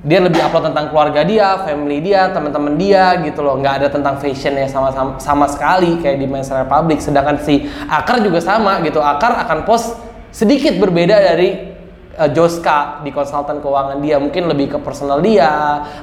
Dia 0.05 0.21
lebih 0.21 0.37
upload 0.45 0.69
tentang 0.73 0.93
keluarga 0.93 1.25
dia, 1.25 1.57
family 1.65 2.05
dia, 2.05 2.29
teman-teman 2.29 2.77
dia 2.77 3.17
gitu 3.25 3.41
loh. 3.41 3.57
Nggak 3.57 3.73
ada 3.81 3.87
tentang 3.89 4.21
fashionnya 4.21 4.69
sama, 4.69 4.93
sama 4.93 5.11
sama 5.17 5.45
sekali 5.49 5.97
kayak 5.97 6.21
di 6.21 6.27
Men's 6.29 6.53
Republic. 6.53 7.01
Sedangkan 7.01 7.41
si 7.41 7.65
Akar 7.89 8.21
juga 8.21 8.37
sama 8.37 8.77
gitu. 8.85 9.01
Akar 9.01 9.33
akan 9.41 9.65
post 9.65 9.97
sedikit 10.29 10.77
berbeda 10.77 11.17
dari 11.17 11.76
uh, 12.17 12.29
Joska 12.33 13.05
di 13.05 13.13
konsultan 13.13 13.61
keuangan 13.61 14.01
dia 14.01 14.17
mungkin 14.17 14.49
lebih 14.49 14.75
ke 14.75 14.77
personal 14.81 15.21
dia, 15.23 15.47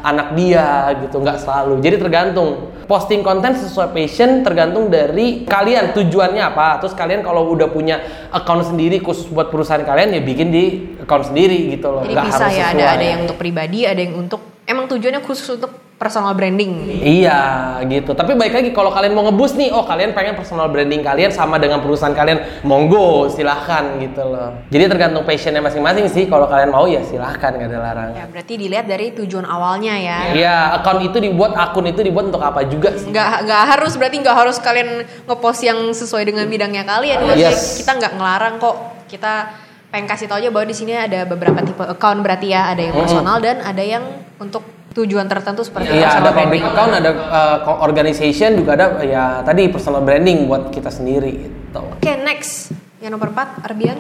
anak 0.01 0.33
dia 0.39 0.95
gitu, 1.05 1.21
nggak 1.21 1.43
selalu. 1.43 1.83
Jadi 1.83 1.97
tergantung 2.01 2.73
posting 2.87 3.21
konten 3.21 3.59
sesuai 3.59 3.93
passion 3.93 4.47
tergantung 4.47 4.89
dari 4.89 5.45
kalian 5.45 5.93
tujuannya 5.93 6.43
apa. 6.43 6.81
Terus 6.81 6.95
kalian 6.97 7.21
kalau 7.21 7.51
udah 7.53 7.69
punya 7.69 8.29
account 8.31 8.71
sendiri 8.73 9.03
khusus 9.03 9.29
buat 9.29 9.51
perusahaan 9.51 9.83
kalian 9.83 10.17
ya 10.17 10.21
bikin 10.25 10.49
di 10.55 10.65
account 11.03 11.35
sendiri 11.35 11.75
gitu 11.77 11.91
loh. 11.91 12.03
Jadi 12.07 12.15
Nggak 12.17 12.27
bisa 12.31 12.45
harus 12.49 12.57
ya 12.57 12.67
ada 12.73 12.85
ada 12.97 13.05
yang 13.05 13.21
untuk 13.29 13.39
pribadi, 13.39 13.79
ada 13.85 14.01
yang 14.01 14.15
untuk 14.17 14.41
emang 14.65 14.89
tujuannya 14.89 15.21
khusus 15.21 15.61
untuk 15.61 15.84
personal 15.95 16.35
branding. 16.35 16.91
Iya 17.01 17.79
gitu. 17.87 18.13
Tapi 18.13 18.35
baik 18.35 18.53
lagi 18.53 18.71
kalau 18.75 18.91
kalian 18.91 19.15
mau 19.15 19.25
ngebus 19.31 19.55
nih, 19.55 19.71
oh 19.71 19.87
kalian 19.87 20.13
pengen 20.13 20.35
personal 20.35 20.67
branding 20.69 21.01
kalian 21.01 21.31
sama 21.31 21.57
dengan 21.57 21.81
perusahaan 21.81 22.13
kalian, 22.13 22.63
monggo 22.67 23.31
silahkan 23.31 23.97
gitu 24.03 24.27
loh. 24.27 24.59
Jadi 24.69 24.85
tergantung 24.91 25.23
passionnya 25.23 25.63
masing-masing 25.63 26.11
sih. 26.11 26.27
Kalau 26.27 26.51
kalian 26.51 26.75
mau 26.75 26.85
ya 26.85 27.01
silahkan 27.07 27.55
nggak 27.55 27.71
ada 27.71 27.79
larangan. 27.79 28.19
Ya 28.19 28.25
berarti 28.27 28.55
dilihat 28.59 28.87
dari 28.91 29.15
tujuan 29.15 29.47
awalnya 29.47 29.95
ya. 29.97 30.19
Iya, 30.35 30.57
account 30.83 31.01
itu 31.07 31.17
dibuat, 31.23 31.55
akun 31.55 31.87
itu 31.87 32.03
dibuat 32.03 32.29
untuk 32.29 32.43
apa 32.43 32.67
juga 32.67 32.91
sih? 32.99 33.07
nggak 33.09 33.47
nggak 33.47 33.63
harus 33.71 33.93
berarti 33.95 34.17
nggak 34.19 34.37
harus 34.37 34.57
kalian 34.59 35.07
ngepost 35.31 35.63
yang 35.63 35.79
sesuai 35.95 36.27
dengan 36.27 36.51
bidangnya 36.51 36.83
kalian 36.83 37.39
Yes. 37.39 37.79
kita 37.79 37.95
nggak 37.95 38.13
ngelarang 38.19 38.55
kok 38.59 38.77
kita 39.07 39.55
pengen 39.95 40.11
kasih 40.11 40.27
tau 40.27 40.43
aja 40.43 40.51
bahwa 40.51 40.67
di 40.67 40.75
sini 40.75 40.99
ada 40.99 41.23
beberapa 41.23 41.63
tipe 41.63 41.87
account 41.87 42.19
berarti 42.27 42.51
ya 42.51 42.75
ada 42.75 42.83
yang 42.83 42.95
personal 42.99 43.39
dan 43.39 43.63
ada 43.63 43.79
yang 43.79 44.03
untuk 44.43 44.67
tujuan 44.95 45.27
tertentu 45.27 45.67
seperti 45.67 45.91
Iya, 45.91 46.23
ada 46.23 46.31
public 46.31 46.63
branding. 46.63 46.65
account, 46.71 46.93
ada 46.95 47.11
uh, 47.11 47.83
organization, 47.83 48.55
juga 48.55 48.79
ada 48.79 48.87
ya 49.03 49.43
tadi 49.43 49.67
personal 49.67 50.07
branding 50.07 50.47
buat 50.47 50.71
kita 50.71 50.89
sendiri. 50.89 51.51
gitu. 51.51 51.83
Oke, 51.99 52.13
next. 52.23 52.71
Yang 53.03 53.19
nomor 53.19 53.35
4, 53.35 53.67
Arbian. 53.67 53.99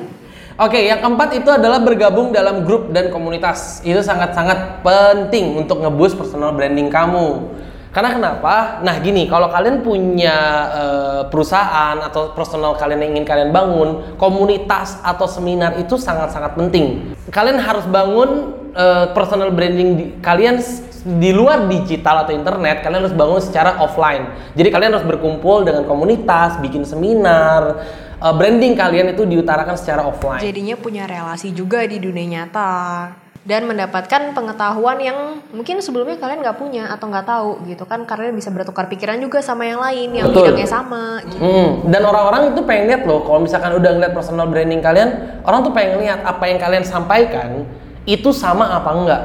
Oke, 0.54 0.86
yang 0.86 1.02
keempat 1.02 1.34
itu 1.34 1.50
adalah 1.50 1.82
bergabung 1.82 2.30
dalam 2.30 2.62
grup 2.62 2.94
dan 2.94 3.10
komunitas. 3.10 3.82
Itu 3.82 4.00
sangat-sangat 4.00 4.86
penting 4.86 5.58
untuk 5.58 5.82
ngeboost 5.82 6.14
personal 6.14 6.54
branding 6.54 6.86
kamu. 6.88 7.50
Karena 7.90 8.10
kenapa? 8.10 8.82
Nah 8.82 8.98
gini, 8.98 9.26
kalau 9.26 9.50
kalian 9.50 9.82
punya 9.82 10.36
eh, 10.70 11.22
perusahaan 11.26 11.94
atau 12.02 12.34
personal 12.34 12.74
kalian 12.74 13.02
yang 13.06 13.10
ingin 13.18 13.26
kalian 13.26 13.50
bangun, 13.50 14.18
komunitas 14.18 14.98
atau 15.02 15.26
seminar 15.26 15.74
itu 15.78 15.94
sangat-sangat 15.94 16.54
penting. 16.54 17.14
Kalian 17.30 17.58
harus 17.58 17.86
bangun 17.86 18.62
eh, 18.74 19.06
personal 19.14 19.54
branding 19.54 19.88
di, 19.96 20.04
kalian 20.18 20.58
di 21.04 21.30
luar 21.30 21.68
digital 21.70 22.24
atau 22.24 22.32
internet, 22.34 22.82
kalian 22.82 23.06
harus 23.06 23.16
bangun 23.16 23.40
secara 23.40 23.78
offline. 23.80 24.28
Jadi 24.58 24.68
kalian 24.68 24.90
harus 24.98 25.06
berkumpul 25.06 25.62
dengan 25.62 25.86
komunitas, 25.86 26.58
bikin 26.58 26.82
seminar, 26.82 27.80
eh, 28.18 28.34
branding 28.34 28.74
kalian 28.74 29.14
itu 29.14 29.22
diutarakan 29.24 29.78
secara 29.78 30.02
offline. 30.04 30.42
Jadinya 30.42 30.74
punya 30.74 31.06
relasi 31.06 31.54
juga 31.54 31.86
di 31.86 32.02
dunia 32.02 32.42
nyata 32.42 33.24
dan 33.44 33.68
mendapatkan 33.68 34.32
pengetahuan 34.32 34.96
yang 35.04 35.44
mungkin 35.52 35.84
sebelumnya 35.84 36.16
kalian 36.16 36.40
nggak 36.40 36.56
punya 36.56 36.88
atau 36.88 37.12
nggak 37.12 37.28
tahu 37.28 37.50
gitu 37.68 37.84
kan 37.84 38.08
karena 38.08 38.32
bisa 38.32 38.48
bertukar 38.48 38.88
pikiran 38.88 39.20
juga 39.20 39.44
sama 39.44 39.68
yang 39.68 39.84
lain 39.84 40.16
yang 40.16 40.26
Betul. 40.32 40.48
bidangnya 40.48 40.68
sama 40.68 41.20
gitu. 41.28 41.44
Hmm, 41.44 41.92
dan 41.92 42.02
orang-orang 42.08 42.56
itu 42.56 42.64
pengen 42.64 42.84
lihat 42.88 43.02
loh, 43.04 43.20
kalau 43.20 43.44
misalkan 43.44 43.76
udah 43.76 43.90
ngeliat 44.00 44.16
personal 44.16 44.48
branding 44.48 44.80
kalian, 44.80 45.08
orang 45.44 45.60
tuh 45.60 45.72
pengen 45.76 46.00
lihat 46.00 46.24
apa 46.24 46.44
yang 46.48 46.56
kalian 46.56 46.84
sampaikan 46.88 47.68
itu 48.04 48.30
sama 48.36 48.68
apa 48.76 48.90
enggak 48.92 49.22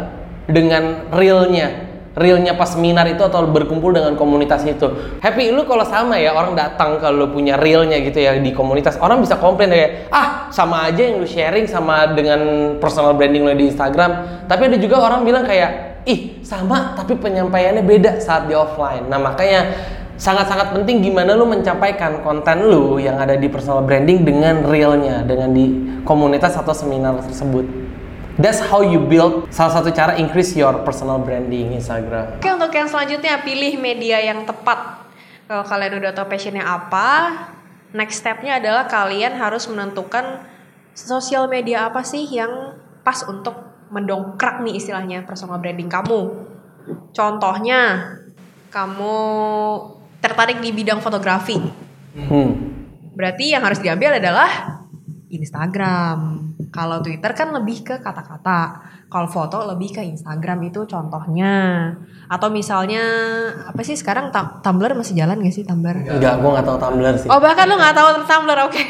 dengan 0.50 1.14
realnya, 1.14 1.68
realnya 2.18 2.58
pas 2.58 2.74
seminar 2.74 3.06
itu 3.06 3.22
atau 3.22 3.46
berkumpul 3.46 3.94
dengan 3.94 4.18
komunitas 4.18 4.66
itu. 4.66 5.20
Happy 5.22 5.54
lu 5.54 5.68
kalau 5.70 5.86
sama 5.86 6.18
ya 6.18 6.34
orang 6.34 6.58
datang 6.58 6.98
kalau 6.98 7.30
punya 7.30 7.60
realnya 7.60 8.02
gitu 8.02 8.18
ya 8.24 8.40
di 8.40 8.50
komunitas, 8.56 8.98
orang 8.98 9.22
bisa 9.22 9.38
komplain 9.38 9.70
kayak 9.70 10.10
ah 10.10 10.50
sama 10.50 10.90
aja 10.90 11.06
yang 11.06 11.22
lu 11.22 11.28
sharing 11.28 11.70
sama 11.70 12.10
dengan 12.18 12.76
personal 12.82 13.14
branding 13.14 13.46
lu 13.46 13.54
di 13.54 13.70
Instagram. 13.70 14.44
Tapi 14.50 14.62
ada 14.74 14.78
juga 14.82 15.04
orang 15.04 15.22
bilang 15.28 15.46
kayak 15.46 16.02
ih 16.08 16.42
sama 16.42 16.98
tapi 16.98 17.14
penyampaiannya 17.20 17.84
beda 17.86 18.18
saat 18.18 18.50
di 18.50 18.58
offline. 18.58 19.06
Nah 19.06 19.22
makanya 19.22 19.70
sangat-sangat 20.20 20.76
penting 20.76 21.00
gimana 21.00 21.32
lu 21.38 21.48
mencampaikan 21.48 22.20
konten 22.26 22.68
lu 22.68 23.00
yang 23.00 23.16
ada 23.22 23.40
di 23.40 23.48
personal 23.48 23.86
branding 23.88 24.28
dengan 24.28 24.68
realnya 24.68 25.24
dengan 25.24 25.56
di 25.56 25.72
komunitas 26.04 26.60
atau 26.60 26.76
seminar 26.76 27.24
tersebut 27.24 27.89
that's 28.40 28.64
how 28.64 28.80
you 28.80 28.98
build 29.04 29.52
salah 29.52 29.80
satu 29.80 29.92
cara 29.92 30.16
increase 30.16 30.56
your 30.56 30.82
personal 30.88 31.20
branding 31.20 31.76
Instagram 31.76 32.40
Oke 32.40 32.50
untuk 32.50 32.72
yang 32.72 32.88
selanjutnya 32.88 33.44
pilih 33.44 33.76
media 33.78 34.24
yang 34.24 34.48
tepat. 34.48 35.06
Kalau 35.50 35.66
kalian 35.66 35.98
udah 35.98 36.14
tahu 36.14 36.30
passionnya 36.30 36.62
apa, 36.62 37.34
next 37.92 38.22
stepnya 38.22 38.62
adalah 38.62 38.86
kalian 38.86 39.34
harus 39.34 39.66
menentukan 39.66 40.46
sosial 40.94 41.50
media 41.50 41.90
apa 41.90 42.06
sih 42.06 42.30
yang 42.30 42.78
pas 43.02 43.26
untuk 43.26 43.58
mendongkrak 43.90 44.62
nih 44.62 44.78
istilahnya 44.78 45.26
personal 45.26 45.58
branding 45.58 45.90
kamu. 45.90 46.46
Contohnya, 47.14 48.14
kamu 48.70 49.18
tertarik 50.22 50.62
di 50.62 50.70
bidang 50.70 51.02
fotografi. 51.02 51.58
hmm. 52.14 52.52
Berarti 53.18 53.52
yang 53.52 53.66
harus 53.66 53.82
diambil 53.82 54.22
adalah 54.22 54.80
Instagram. 55.34 56.49
Kalau 56.70 57.02
Twitter 57.02 57.34
kan 57.34 57.50
lebih 57.50 57.82
ke 57.82 57.98
kata-kata. 57.98 58.60
Kalau 59.06 59.26
foto 59.26 59.66
lebih 59.66 59.90
ke 59.92 60.02
Instagram 60.04 60.62
itu 60.64 60.86
contohnya. 60.86 61.90
Atau 62.26 62.50
misalnya 62.50 63.02
apa 63.66 63.82
sih 63.82 63.94
sekarang 63.94 64.30
Tum- 64.30 64.62
Tumblr 64.62 64.94
masih 64.94 65.18
jalan 65.18 65.40
gak 65.40 65.50
sih 65.52 65.64
Tumblr? 65.64 66.06
enggak 66.06 66.38
gua 66.38 66.50
nggak 66.56 66.68
tahu 66.68 66.78
Tumblr 66.78 67.16
sih 67.16 67.26
Oh 67.26 67.42
bahkan 67.42 67.66
lu 67.66 67.74
nggak 67.74 67.92
tahu 67.92 68.08
Tumblr 68.22 68.60
oke. 68.64 68.86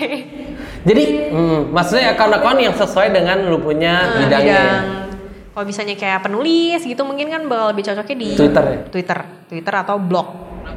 jadi 0.82 1.04
hmm, 1.32 1.72
maksudnya 1.72 2.12
akun-akun 2.14 2.58
yang 2.58 2.72
sesuai 2.74 3.12
dengan 3.12 3.48
lu 3.48 3.60
punya 3.60 3.96
Nah, 4.06 4.16
bidangnya 4.20 4.60
bidang. 4.60 4.86
Kalau 5.50 5.66
misalnya 5.66 5.96
kayak 5.96 6.20
penulis 6.22 6.80
gitu 6.82 7.02
mungkin 7.04 7.28
kan 7.28 7.42
bakal 7.46 7.72
lebih 7.72 7.84
cocoknya 7.86 8.16
di 8.18 8.30
Twitter 8.34 8.64
ya? 8.64 8.78
Twitter, 8.88 9.20
Twitter 9.48 9.74
atau 9.78 9.96
blog. 10.00 10.28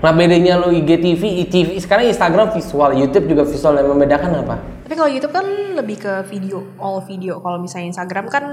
Nah 0.01 0.15
bedanya 0.15 0.57
lu 0.57 0.73
IGTV, 0.73 1.23
ITV 1.45 1.69
sekarang 1.77 2.09
Instagram 2.09 2.55
visual 2.55 2.91
YouTube 2.95 3.27
juga 3.27 3.43
visual 3.45 3.75
yang 3.77 3.89
membedakan 3.91 4.33
apa 4.41 4.57
Tapi 4.83 4.95
kalau 4.99 5.09
YouTube 5.09 5.33
kan 5.33 5.47
lebih 5.73 6.05
ke 6.05 6.13
video, 6.29 6.69
all 6.77 7.01
video. 7.01 7.41
Kalau 7.41 7.57
misalnya 7.57 7.89
Instagram 7.89 8.29
kan 8.29 8.45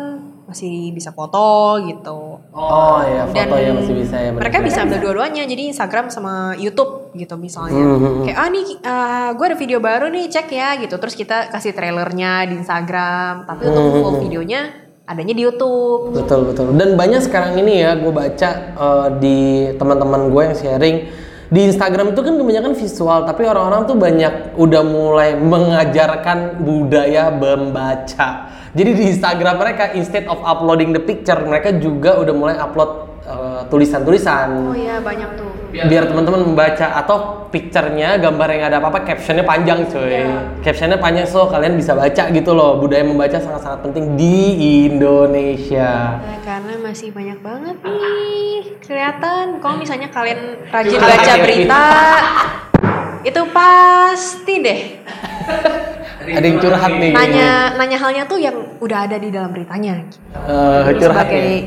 masih 0.47 0.89
bisa 0.89 1.11
foto 1.11 1.77
gitu. 1.83 2.41
oh 2.49 2.99
ya 3.05 3.27
dan 3.29 3.51
fotonya 3.51 3.71
masih 3.77 3.93
bisa 3.93 4.15
ya 4.17 4.29
bener. 4.33 4.41
mereka 4.41 4.57
bisa 4.63 4.81
ambil 4.81 4.97
dua-duanya 4.97 5.43
jadi 5.45 5.69
Instagram 5.69 6.09
sama 6.09 6.57
YouTube 6.57 7.11
gitu 7.13 7.37
misalnya 7.37 7.77
Hmm, 7.77 7.97
hmm, 7.99 8.01
hmm. 8.01 8.23
kayak 8.25 8.37
ah 8.39 8.47
nih 8.49 8.65
gue 9.35 9.45
ada 9.45 9.57
video 9.59 9.77
baru 9.77 10.09
nih 10.09 10.25
cek 10.25 10.47
ya 10.49 10.69
gitu 10.81 10.95
terus 10.97 11.13
kita 11.13 11.53
kasih 11.53 11.77
trailernya 11.77 12.49
di 12.49 12.55
Instagram 12.57 13.45
tapi 13.45 13.61
untuk 13.67 13.83
Hmm, 13.83 14.01
full 14.01 14.15
videonya 14.23 14.61
adanya 15.05 15.33
di 15.33 15.41
YouTube 15.43 16.17
Betul 16.17 16.49
betul. 16.49 16.73
Dan 16.73 16.93
banyak 16.93 17.21
sekarang 17.25 17.53
ini 17.57 17.81
ya 17.81 17.93
gue 17.93 18.09
baca 18.09 18.49
eh, 18.73 19.07
di 19.21 19.37
teman-teman 19.75 20.29
gue 20.29 20.41
yang 20.49 20.55
sharing 20.57 20.97
di 21.49 21.65
Instagram 21.65 22.13
itu 22.13 22.21
kan 22.21 22.37
kebanyakan 22.37 22.77
visual, 22.77 23.25
tapi 23.25 23.41
orang-orang 23.49 23.89
tuh 23.89 23.97
banyak 23.97 24.53
udah 24.53 24.83
mulai 24.85 25.33
mengajarkan 25.33 26.61
budaya 26.61 27.33
membaca. 27.33 28.53
Jadi 28.77 28.91
di 28.93 29.03
Instagram 29.09 29.57
mereka 29.57 29.97
instead 29.97 30.29
of 30.29 30.37
uploading 30.45 30.93
the 30.93 31.01
picture, 31.01 31.41
mereka 31.41 31.73
juga 31.73 32.21
udah 32.21 32.33
mulai 32.37 32.55
upload 32.61 33.08
eh, 33.29 33.61
tulisan-tulisan. 33.69 34.73
Oh 34.73 34.75
iya 34.75 34.97
banyak 34.97 35.29
tuh. 35.37 35.49
Biar 35.69 36.09
teman-teman 36.09 36.49
membaca 36.49 36.97
atau 36.97 37.45
picture-nya 37.53 38.17
gambar 38.17 38.47
yang 38.57 38.63
ada 38.73 38.77
apa-apa 38.81 39.05
captionnya 39.05 39.45
panjang 39.45 39.85
cuy. 39.85 40.25
Captionnya 40.65 40.97
panjang 40.97 41.29
so 41.29 41.45
kalian 41.45 41.77
bisa 41.77 41.93
baca 41.93 42.23
gitu 42.33 42.51
loh. 42.57 42.81
Budaya 42.81 43.05
membaca 43.05 43.37
sangat-sangat 43.37 43.85
penting 43.85 44.17
di 44.17 44.37
Indonesia. 44.89 46.17
Nah, 46.17 46.39
karena 46.41 46.73
masih 46.81 47.13
banyak 47.13 47.37
banget 47.45 47.77
nih 47.85 48.81
kelihatan. 48.81 49.61
Kalau 49.61 49.75
misalnya 49.77 50.09
kalian 50.09 50.39
rajin 50.73 50.97
Happy. 50.97 51.13
baca 51.13 51.33
berita 51.37 51.83
itu 53.29 53.41
pasti 53.53 54.53
deh. 54.65 54.79
Ada 56.29 56.45
yang 56.45 56.57
curhat 56.61 56.93
nih. 56.97 57.11
Nanya 57.13 57.77
nanya 57.77 57.97
halnya 57.97 58.23
tuh 58.25 58.41
yang 58.41 58.57
udah 58.81 59.05
ada 59.05 59.17
di 59.21 59.29
dalam 59.29 59.53
beritanya. 59.53 60.01
Eh, 60.33 60.81
curhat 60.97 61.29
sebagai 61.29 61.41
nih 61.45 61.61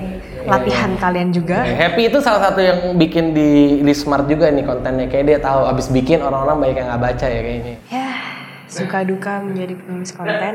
latihan 0.46 0.90
kalian 0.98 1.28
juga. 1.30 1.62
Happy 1.64 2.08
itu 2.08 2.18
salah 2.18 2.50
satu 2.50 2.60
yang 2.60 2.78
bikin 2.96 3.36
di, 3.36 3.80
di 3.84 3.94
smart 3.94 4.26
juga 4.26 4.48
nih 4.48 4.64
kontennya. 4.64 5.06
Kayak 5.06 5.24
dia 5.26 5.38
tahu 5.38 5.60
abis 5.68 5.86
bikin 5.92 6.22
orang-orang 6.22 6.56
banyak 6.58 6.76
yang 6.82 6.88
nggak 6.92 7.02
baca 7.02 7.26
ya 7.26 7.40
kayaknya. 7.40 7.76
Ya 7.92 8.10
suka 8.72 8.98
duka 9.04 9.44
menjadi 9.44 9.74
penulis 9.76 10.10
konten. 10.16 10.54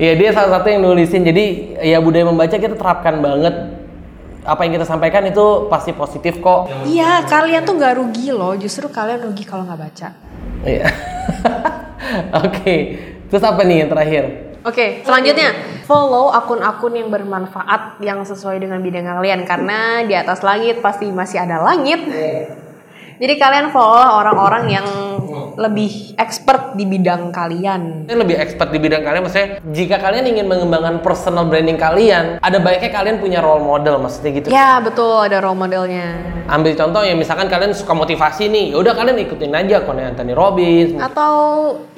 Iya 0.00 0.12
dia 0.16 0.30
salah 0.32 0.60
satu 0.60 0.66
yang 0.70 0.80
nulisin. 0.86 1.26
Jadi 1.26 1.76
ya 1.82 1.98
budaya 2.00 2.24
membaca 2.28 2.56
kita 2.56 2.78
terapkan 2.78 3.20
banget. 3.20 3.54
Apa 4.46 4.62
yang 4.62 4.78
kita 4.78 4.86
sampaikan 4.86 5.26
itu 5.26 5.66
pasti 5.66 5.90
positif 5.90 6.38
kok. 6.38 6.70
Iya 6.86 7.26
kalian 7.26 7.66
tuh 7.66 7.74
nggak 7.74 7.94
rugi 7.98 8.30
loh. 8.30 8.54
Justru 8.54 8.86
kalian 8.86 9.26
rugi 9.26 9.42
kalau 9.42 9.66
nggak 9.66 9.80
baca. 9.80 10.08
Iya. 10.62 10.86
Oke. 12.46 12.76
Terus 13.26 13.42
apa 13.42 13.60
nih 13.66 13.82
yang 13.84 13.90
terakhir? 13.90 14.45
Oke, 14.66 15.06
selanjutnya. 15.06 15.54
Follow 15.86 16.34
akun-akun 16.34 16.98
yang 16.98 17.06
bermanfaat 17.06 18.02
yang 18.02 18.26
sesuai 18.26 18.58
dengan 18.58 18.82
bidang 18.82 19.06
kalian 19.06 19.46
karena 19.46 20.02
di 20.02 20.10
atas 20.18 20.42
langit 20.42 20.82
pasti 20.82 21.06
masih 21.06 21.38
ada 21.46 21.62
langit. 21.62 22.02
Jadi 23.16 23.34
kalian 23.38 23.70
follow 23.70 24.18
orang-orang 24.18 24.66
yang 24.66 24.86
lebih 25.56 26.14
expert 26.20 26.76
di 26.76 26.84
bidang 26.84 27.32
kalian. 27.32 28.06
Ini 28.06 28.14
lebih 28.16 28.36
expert 28.36 28.70
di 28.70 28.78
bidang 28.78 29.02
kalian. 29.02 29.24
Maksudnya 29.24 29.48
jika 29.72 29.96
kalian 29.98 30.24
ingin 30.28 30.46
mengembangkan 30.46 31.00
personal 31.00 31.48
branding 31.48 31.80
kalian, 31.80 32.38
ada 32.38 32.58
baiknya 32.60 32.92
kalian 32.92 33.16
punya 33.18 33.40
role 33.40 33.64
model, 33.64 33.98
maksudnya 33.98 34.30
gitu. 34.36 34.46
Ya 34.52 34.78
betul 34.78 35.24
ada 35.24 35.40
role 35.40 35.56
modelnya. 35.56 36.20
Ambil 36.46 36.78
contoh 36.78 37.02
ya, 37.02 37.16
misalkan 37.18 37.50
kalian 37.50 37.74
suka 37.74 37.90
motivasi 37.96 38.46
nih, 38.46 38.64
ya 38.70 38.76
udah 38.78 38.94
kalian 38.94 39.18
ikutin 39.26 39.50
aja 39.50 39.82
konten 39.82 40.06
Anthony 40.06 40.36
Robbins. 40.36 41.00
Atau 41.00 41.34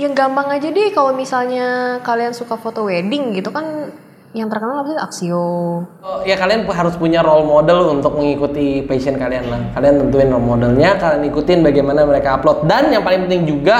yang 0.01 0.17
gampang 0.17 0.49
aja 0.49 0.71
deh 0.73 0.89
kalau 0.95 1.13
misalnya 1.13 1.99
kalian 2.01 2.33
suka 2.33 2.57
foto 2.57 2.89
wedding 2.89 3.37
gitu 3.37 3.53
kan 3.53 3.93
yang 4.37 4.53
terkenal 4.53 4.85
apa 4.85 4.89
sih 4.93 4.99
Axio. 5.01 5.47
Oh, 6.05 6.21
ya 6.25 6.37
kalian 6.37 6.69
harus 6.69 6.95
punya 7.01 7.25
role 7.25 7.49
model 7.49 7.97
untuk 7.97 8.21
mengikuti 8.21 8.85
passion 8.85 9.17
kalian 9.17 9.49
lah. 9.49 9.61
Kalian 9.73 10.05
tentuin 10.05 10.29
role 10.29 10.45
modelnya, 10.45 11.01
kalian 11.01 11.25
ikutin 11.33 11.65
bagaimana 11.65 12.05
mereka 12.05 12.37
upload. 12.37 12.69
Dan 12.69 12.93
yang 12.93 13.01
paling 13.01 13.25
penting 13.25 13.49
juga, 13.49 13.77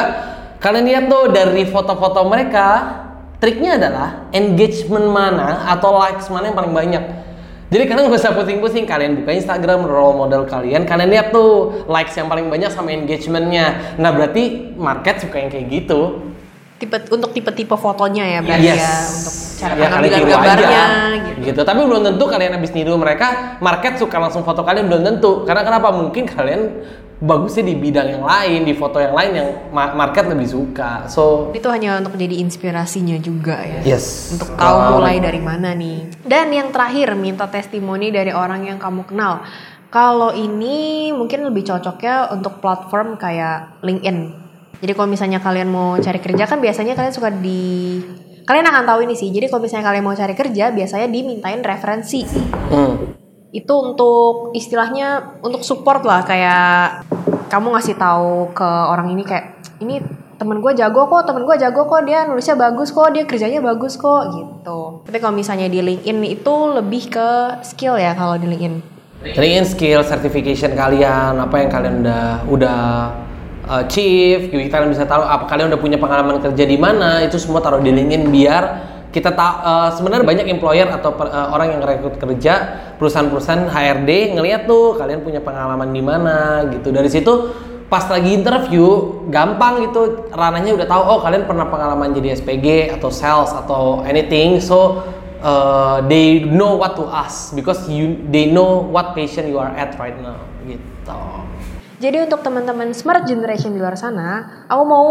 kalian 0.57 0.85
lihat 0.89 1.05
tuh 1.13 1.29
dari 1.29 1.69
foto-foto 1.69 2.25
mereka, 2.25 2.69
triknya 3.37 3.77
adalah 3.77 4.09
engagement 4.33 5.13
mana 5.13 5.69
atau 5.69 5.93
likes 6.01 6.33
mana 6.33 6.49
yang 6.49 6.57
paling 6.57 6.73
banyak. 6.73 7.05
Jadi 7.69 7.85
kalian 7.85 8.09
gak 8.09 8.25
usah 8.25 8.33
pusing-pusing, 8.33 8.89
kalian 8.89 9.21
buka 9.21 9.37
Instagram 9.37 9.85
role 9.85 10.17
model 10.17 10.49
kalian, 10.49 10.89
kalian 10.89 11.13
lihat 11.13 11.37
tuh 11.37 11.85
likes 11.85 12.17
yang 12.17 12.33
paling 12.33 12.49
banyak 12.49 12.73
sama 12.73 12.97
engagementnya. 12.97 14.01
Nah 14.01 14.09
berarti 14.17 14.73
market 14.81 15.21
suka 15.21 15.37
yang 15.37 15.53
kayak 15.53 15.69
gitu. 15.69 16.33
Tipe 16.79 16.95
untuk 17.11 17.31
tipe-tipe 17.33 17.75
fotonya 17.75 18.25
ya 18.25 18.39
berarti 18.39 18.63
Yes. 18.65 18.79
ya 18.79 18.95
untuk 19.11 19.35
cara 19.59 19.73
Ya, 19.73 19.81
pengambilan 19.85 20.19
gambarnya 20.23 20.69
aja, 20.71 21.19
gitu. 21.19 21.41
gitu. 21.45 21.61
Tapi 21.63 21.81
belum 21.83 22.03
tentu 22.05 22.25
kalian 22.25 22.53
habis 22.55 22.71
niru 22.71 22.95
mereka, 22.95 23.27
market 23.59 23.99
suka 23.99 24.17
langsung 24.17 24.41
foto 24.41 24.63
kalian 24.63 24.87
belum 24.87 25.03
tentu. 25.05 25.43
Karena 25.43 25.67
kenapa? 25.67 25.91
Mungkin 25.91 26.23
kalian 26.25 26.63
bagusnya 27.19 27.67
di 27.67 27.75
bidang 27.75 28.09
yang 28.09 28.23
lain, 28.23 28.63
di 28.63 28.71
foto 28.73 28.97
yang 28.97 29.11
lain 29.11 29.33
yang 29.35 29.49
ma- 29.69 29.91
market 29.93 30.31
lebih 30.31 30.47
suka. 30.47 31.11
So 31.11 31.51
Itu 31.51 31.67
hanya 31.67 31.99
untuk 31.99 32.15
jadi 32.15 32.39
inspirasinya 32.39 33.19
juga 33.19 33.59
ya. 33.59 33.83
yes. 33.85 34.39
Untuk 34.39 34.55
tahu 34.55 34.77
Wow. 34.79 34.91
mulai 34.97 35.19
dari 35.19 35.43
mana 35.43 35.75
nih. 35.75 36.23
Dan 36.23 36.55
yang 36.55 36.71
terakhir, 36.71 37.19
minta 37.19 37.45
testimoni 37.45 38.15
dari 38.15 38.31
orang 38.31 38.63
yang 38.65 38.79
kamu 38.79 39.03
kenal. 39.05 39.43
Kalau 39.89 40.31
ini 40.31 41.11
mungkin 41.11 41.43
lebih 41.43 41.67
cocoknya 41.67 42.31
untuk 42.31 42.63
platform 42.63 43.17
kayak 43.17 43.83
LinkedIn. 43.83 44.38
Jadi 44.79 44.93
kalau 44.95 45.09
misalnya 45.11 45.43
kalian 45.43 45.69
mau 45.69 45.99
cari 45.99 46.21
kerja 46.23 46.45
kan 46.47 46.63
biasanya 46.63 46.95
kalian 46.95 47.15
suka 47.15 47.35
di 47.35 47.99
kalian 48.47 48.67
akan 48.71 48.85
tahu 48.89 48.99
ini 49.05 49.15
sih. 49.19 49.29
Jadi 49.29 49.51
kalau 49.51 49.67
misalnya 49.67 49.87
kalian 49.91 50.05
mau 50.07 50.17
cari 50.17 50.35
kerja 50.39 50.71
biasanya 50.71 51.09
dimintain 51.11 51.61
referensi. 51.61 52.23
Hmm. 52.71 53.19
Itu 53.51 53.75
untuk 53.93 54.53
istilahnya 54.55 55.41
untuk 55.43 55.67
support 55.67 56.05
lah 56.07 56.23
kayak 56.23 57.05
kamu 57.49 57.75
ngasih 57.75 57.97
tahu 57.97 58.53
ke 58.53 58.69
orang 58.69 59.13
ini 59.13 59.25
kayak 59.25 59.61
ini 59.81 60.01
temen 60.39 60.63
gue 60.63 60.73
jago 60.79 61.11
kok, 61.11 61.27
temen 61.27 61.43
gue 61.43 61.57
jago 61.59 61.83
kok, 61.91 62.07
dia 62.07 62.23
nulisnya 62.23 62.55
bagus 62.55 62.95
kok, 62.95 63.11
dia 63.11 63.27
kerjanya 63.27 63.59
bagus 63.59 63.99
kok 63.99 64.31
gitu. 64.31 65.03
Tapi 65.03 65.19
kalau 65.19 65.35
misalnya 65.35 65.67
di 65.67 65.83
LinkedIn 65.83 66.23
itu 66.31 66.55
lebih 66.79 67.11
ke 67.11 67.59
skill 67.67 67.99
ya 67.99 68.15
kalau 68.15 68.39
di 68.39 68.47
LinkedIn. 68.47 68.75
LinkedIn 69.35 69.67
skill, 69.67 70.07
certification 70.07 70.79
kalian, 70.79 71.43
apa 71.43 71.59
yang 71.59 71.71
kalian 71.75 71.95
udah 72.07 72.25
udah 72.47 72.79
uh, 73.69 73.85
achieve, 73.85 74.49
jadi 74.49 74.73
kalian 74.73 74.91
bisa 74.91 75.05
tahu 75.05 75.21
apa 75.21 75.45
kalian 75.45 75.69
udah 75.71 75.81
punya 75.81 76.01
pengalaman 76.01 76.41
kerja 76.41 76.65
di 76.65 76.81
mana, 76.81 77.21
itu 77.23 77.37
semua 77.37 77.61
taruh 77.61 77.85
di 77.85 77.93
LinkedIn 77.93 78.33
biar 78.33 78.65
kita 79.09 79.33
tahu 79.33 79.55
uh, 79.65 79.91
sebenarnya 79.97 80.27
banyak 80.29 80.47
employer 80.53 80.89
atau 80.93 81.17
per- 81.17 81.33
uh, 81.33 81.49
orang 81.57 81.77
yang 81.77 81.81
rekrut 81.81 82.21
kerja 82.21 82.55
perusahaan-perusahaan 83.01 83.73
HRD 83.73 84.37
ngelihat 84.37 84.69
tuh 84.69 85.01
kalian 85.01 85.25
punya 85.25 85.41
pengalaman 85.41 85.89
di 85.89 86.03
mana 86.05 86.69
gitu. 86.69 86.93
Dari 86.93 87.09
situ 87.09 87.57
pas 87.89 88.05
lagi 88.05 88.37
interview 88.37 88.85
gampang 89.33 89.89
gitu. 89.89 90.29
Ranahnya 90.29 90.77
udah 90.77 90.87
tahu 90.87 91.03
oh 91.09 91.19
kalian 91.25 91.49
pernah 91.49 91.67
pengalaman 91.73 92.13
jadi 92.13 92.37
SPG 92.37 92.93
atau 93.01 93.09
sales 93.09 93.49
atau 93.57 94.05
anything 94.05 94.61
so 94.61 95.01
uh, 95.41 96.05
they 96.05 96.45
know 96.45 96.77
what 96.77 96.93
to 96.93 97.09
ask 97.09 97.57
because 97.57 97.89
you 97.89 98.21
they 98.29 98.45
know 98.45 98.85
what 98.93 99.17
patient 99.17 99.49
you 99.49 99.57
are 99.57 99.73
at 99.73 99.97
right 99.97 100.21
now 100.21 100.37
gitu. 100.69 101.17
Jadi 101.99 102.17
untuk 102.23 102.47
teman-teman 102.47 102.95
smart 102.95 103.27
generation 103.27 103.75
di 103.75 103.83
luar 103.83 103.99
sana, 103.99 104.65
aku 104.71 104.83
mau 104.87 105.09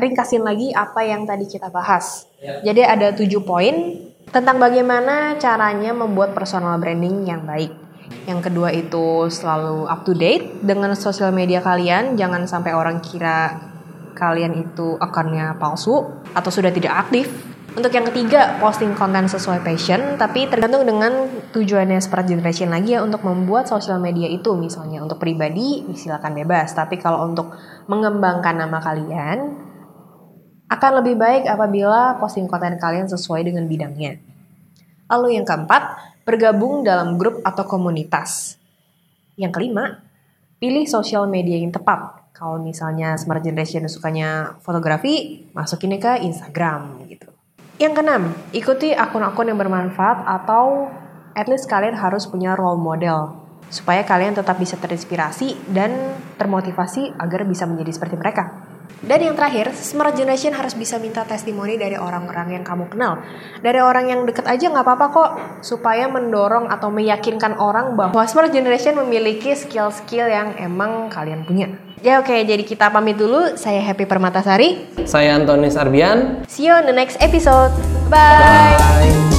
ringkasin 0.00 0.40
lagi 0.40 0.72
apa 0.72 1.04
yang 1.04 1.28
tadi 1.28 1.44
kita 1.44 1.68
bahas. 1.68 2.24
Jadi 2.40 2.80
ada 2.80 3.12
tujuh 3.12 3.44
poin 3.44 4.00
tentang 4.32 4.56
bagaimana 4.56 5.36
caranya 5.36 5.92
membuat 5.92 6.32
personal 6.32 6.80
branding 6.80 7.28
yang 7.28 7.44
baik. 7.44 7.72
Yang 8.24 8.48
kedua 8.48 8.72
itu 8.72 9.28
selalu 9.28 9.84
up 9.84 10.08
to 10.08 10.16
date 10.16 10.64
dengan 10.64 10.96
sosial 10.96 11.32
media 11.32 11.60
kalian, 11.60 12.16
jangan 12.16 12.48
sampai 12.48 12.72
orang 12.72 13.04
kira 13.04 13.60
kalian 14.16 14.56
itu 14.64 14.96
akunnya 14.96 15.56
palsu 15.60 16.24
atau 16.32 16.50
sudah 16.52 16.72
tidak 16.72 16.96
aktif. 17.08 17.28
Untuk 17.78 17.94
yang 17.94 18.10
ketiga, 18.10 18.58
posting 18.58 18.90
konten 18.98 19.30
sesuai 19.30 19.62
passion, 19.62 20.18
tapi 20.18 20.50
tergantung 20.50 20.82
dengan 20.82 21.30
tujuannya 21.54 22.02
smart 22.02 22.26
generation 22.26 22.74
lagi 22.74 22.98
ya 22.98 23.06
untuk 23.06 23.22
membuat 23.22 23.70
sosial 23.70 24.02
media 24.02 24.26
itu 24.26 24.50
misalnya 24.58 24.98
untuk 24.98 25.22
pribadi 25.22 25.86
silakan 25.94 26.42
bebas, 26.42 26.74
tapi 26.74 26.98
kalau 26.98 27.30
untuk 27.30 27.54
mengembangkan 27.86 28.66
nama 28.66 28.82
kalian 28.82 29.38
akan 30.66 30.90
lebih 30.98 31.22
baik 31.22 31.46
apabila 31.46 32.18
posting 32.18 32.50
konten 32.50 32.82
kalian 32.82 33.06
sesuai 33.06 33.46
dengan 33.46 33.70
bidangnya. 33.70 34.18
Lalu 35.06 35.38
yang 35.38 35.46
keempat, 35.46 36.18
bergabung 36.26 36.82
dalam 36.82 37.14
grup 37.14 37.46
atau 37.46 37.62
komunitas. 37.62 38.58
Yang 39.38 39.54
kelima, 39.54 40.02
pilih 40.58 40.82
sosial 40.90 41.30
media 41.30 41.54
yang 41.62 41.70
tepat. 41.70 42.34
Kalau 42.34 42.58
misalnya 42.58 43.14
smart 43.14 43.46
generation 43.46 43.86
sukanya 43.86 44.58
fotografi, 44.66 45.46
masukinnya 45.54 46.02
ke 46.02 46.26
Instagram 46.26 47.06
gitu. 47.06 47.37
Yang 47.78 48.02
keenam, 48.02 48.22
ikuti 48.50 48.90
akun-akun 48.90 49.54
yang 49.54 49.58
bermanfaat 49.58 50.26
atau 50.26 50.90
at 51.38 51.46
least 51.46 51.70
kalian 51.70 51.94
harus 51.94 52.26
punya 52.26 52.58
role 52.58 52.74
model 52.74 53.38
supaya 53.70 54.02
kalian 54.02 54.34
tetap 54.34 54.58
bisa 54.58 54.74
terinspirasi 54.74 55.70
dan 55.70 56.18
termotivasi 56.42 57.14
agar 57.14 57.46
bisa 57.46 57.70
menjadi 57.70 57.94
seperti 57.94 58.18
mereka. 58.18 58.50
Dan 58.98 59.22
yang 59.22 59.34
terakhir, 59.38 59.70
smart 59.78 60.18
generation 60.18 60.50
harus 60.50 60.74
bisa 60.74 60.98
minta 60.98 61.22
testimoni 61.22 61.78
dari 61.78 61.94
orang-orang 61.94 62.58
yang 62.58 62.64
kamu 62.66 62.90
kenal. 62.90 63.22
Dari 63.62 63.78
orang 63.78 64.10
yang 64.10 64.20
deket 64.26 64.42
aja 64.42 64.66
nggak 64.66 64.82
apa-apa 64.82 65.06
kok, 65.14 65.30
supaya 65.62 66.10
mendorong 66.10 66.66
atau 66.66 66.90
meyakinkan 66.90 67.62
orang 67.62 67.94
bahwa 67.94 68.26
smart 68.26 68.50
generation 68.50 68.98
memiliki 68.98 69.54
skill-skill 69.54 70.26
yang 70.26 70.58
emang 70.58 71.06
kalian 71.14 71.46
punya. 71.46 71.70
Ya 72.02 72.22
oke, 72.22 72.30
jadi 72.30 72.62
kita 72.62 72.90
pamit 72.94 73.18
dulu. 73.18 73.58
Saya 73.58 73.82
Happy 73.82 74.06
Permatasari. 74.06 75.02
Saya 75.06 75.34
Antonis 75.34 75.74
Arbian. 75.74 76.46
See 76.46 76.66
you 76.66 76.74
on 76.74 76.86
the 76.86 76.94
next 76.94 77.18
episode. 77.18 77.74
Bye. 78.06 78.78
Bye. 78.78 79.37